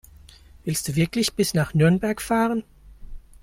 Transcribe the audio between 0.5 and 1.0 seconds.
Willst du